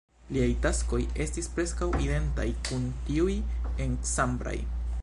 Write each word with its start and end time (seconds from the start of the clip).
Liaj 0.35 0.45
taskoj 0.61 1.01
estis 1.25 1.49
preskaŭ 1.57 1.91
identaj 2.07 2.47
kun 2.71 2.89
tiuj 3.11 3.37
en 3.87 3.97
Cambrai. 4.15 4.61